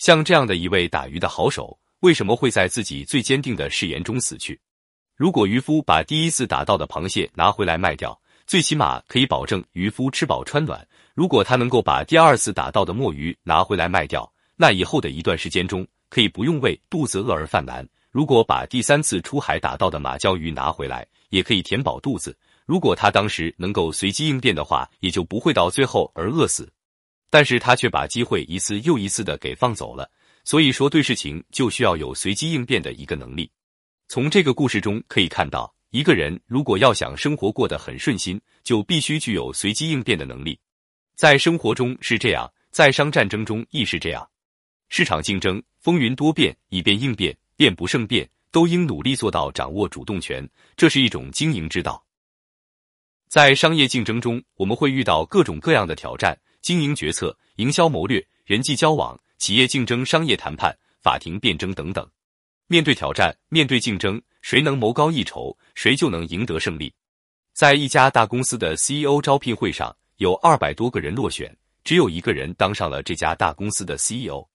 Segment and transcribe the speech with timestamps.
[0.00, 4.58] 像这样的一位打鱼的好手，为什么会在自己最坚定的誓言中死去？
[5.14, 10.88] 如果渔夫把第一次打到的螃蟹拿回来卖掉，最起码可以保证渔夫吃饱穿暖。
[11.14, 14.26] 如果他能够把第二次打到的墨鱼拿回来卖掉，
[14.56, 17.86] 那以后的一段时间中可以不用为肚子饿而犯难。
[18.10, 22.34] 如果把第三次出海打到的马鲛鱼拿回来，也可以填饱肚子。
[22.64, 26.72] 如果他当时能够随机应变的话，也就不会到最后而饿死。
[27.30, 30.10] 但是他却把机会一次又一次的给放走了。
[30.44, 33.50] 所以说，对事情就需要有随机应变的一个能力。
[34.08, 40.58] 从这个故事中可以看到，一个人如果要想生活过得很顺心，就必须具有随机应变的能力。
[41.14, 44.28] 在生活中是这样，在商战争中亦是这样。
[44.88, 52.02] 市场竞争风云多变，以变应变，变不胜变，都应努力做到掌握主动权，这是一种经营之道。
[53.28, 62.08] 在商业竞争中，我们会遇到各种各样的挑战：经营决策、营销谋略、人际交往、企业竞争、商业谈判、法庭辩证等等。
[62.66, 66.92] 面对挑战，面对竞争，谁能谋高一筹，谁就能赢得胜利。
[67.52, 69.94] 在一家大公司的 CEO 招聘会上。
[70.20, 71.50] 有二百多个人落选，
[71.82, 74.46] 只有一个人当上了这家大公司的 CEO。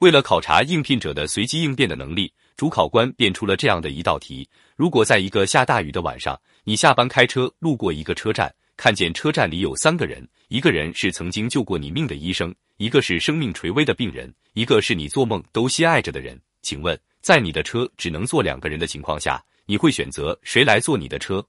[0.00, 21.44] 为了考察应聘者的随机应变的能力，主考官便出了这样的一道题：如果在一个下大雨的晚上，你下班开车路过一个车站，看见车站里有三个人，一个人是曾经救过你命的医生，一个是生命垂危的病人，一个是你做梦都心爱着的人，请问，在你的车只能坐两个人的情况下，你会选择谁来坐你的车？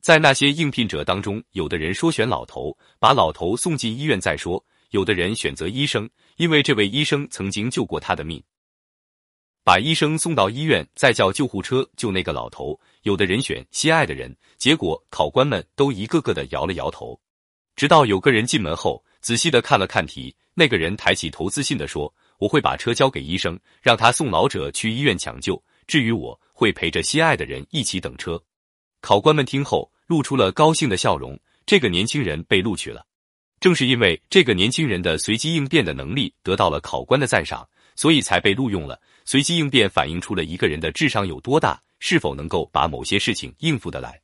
[0.00, 8.42] 在那些应聘者当中，有的人说选老头，把老头送进医院再说；有的人选择医生，因为这位医生曾经救过他的命，
[9.64, 12.78] 把医生送到医院，再叫救护车救那个老头。
[13.02, 17.18] 有的人选心爱的人，结果考官们都一个个的摇了摇头。
[17.74, 25.60] 直到有个人进门后，仔细的看了看题，那个人抬起头，自信的说：“我会把车交给医生，让他送老者去医院抢救。
[25.86, 28.40] 至于我，会陪着心爱的人一起等车。”
[29.00, 29.90] 考官们听后。
[30.06, 31.34] 露出了高兴的笑容。
[31.64, 33.06] 这个年轻人被录取了，
[33.58, 37.66] 正是因为这个年轻人的随机应变的能力得到了考官的赞赏，
[37.96, 39.00] 所以才被录用了。
[39.24, 44.20] 随机应变反映出了一个人的智商有多大，是否能够把某些事情应付得来。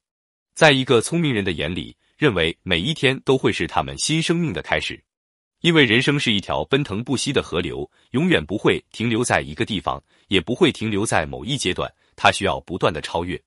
[0.55, 5.03] 在一个聪明人的眼里，认为每一天都会是他们新生命的开始，
[5.61, 13.41] 因为人生是一条奔腾不息的河流，永远不会停留在一个地方，也不会停留在某一阶段，它需要不断的超越。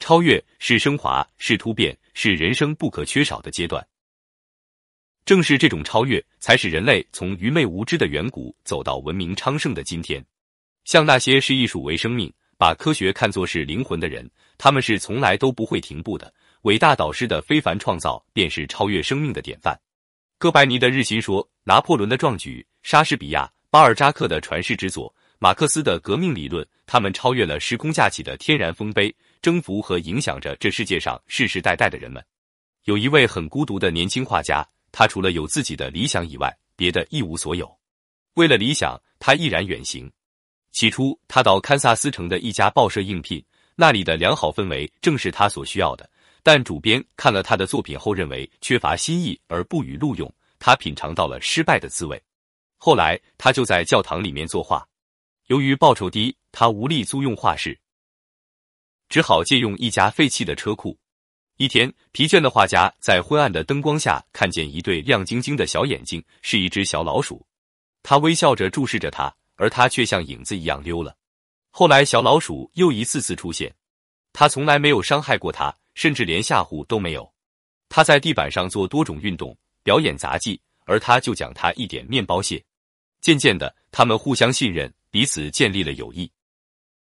[0.00, 3.86] 超越是升华，是突变，是人生不可缺少的阶段。
[5.24, 10.22] 正是这种超越，才使人类从愚昧无知的远古走到文明昌盛的今天。
[10.84, 16.32] 像那些视艺术为生命、把科学看作是灵魂的人，他们是从来都不会停步的。
[16.62, 19.78] 伟大导师的非凡创造，便是超越生命的典范。
[20.38, 29.14] 哥白尼的日心说，拿破仑的壮举，莎士比亚、巴尔扎克的传世之作，马克思的革命理论，他们超越了时空架起的天然丰碑。
[29.42, 32.22] 征服和影响着这世界上世世代代的人们。
[32.84, 34.62] 有一位很孤独的年轻画家，
[34.92, 37.70] 他除了有自己的理想以外，别的一无所有。
[38.34, 40.12] 为了理想，他毅然远行。
[40.72, 43.44] 起初，他到堪萨斯城的一家报社应聘，
[43.74, 46.08] 那里的良好氛围正是他所需要的。
[46.42, 50.32] 但主编看了他的作品后，认为缺乏新意而不予录用。
[50.58, 52.22] 他品尝到了失败的滋味。
[52.76, 54.86] 后来，他就在教堂里面作画。
[55.48, 57.78] 由于报酬低，他无力租用画室。
[59.08, 60.96] 只好借用一家废弃的车库。
[61.56, 67.44] 一天，疲倦的画家在昏暗的灯光下看见一对亮晶晶的小眼睛，是一只小老鼠。
[68.02, 71.14] 他微笑着注视着他，而他却像影子一样溜了。
[71.70, 73.70] 后来，小老鼠又一次次出现，
[74.32, 77.30] 他从来没有伤害过他，甚至连吓唬都没有。
[77.90, 82.64] 他在地板上做多种运动，表演杂技，而他就讲他一点面包屑。
[83.20, 86.32] 渐渐的，他们互相信任，彼此建立了友谊。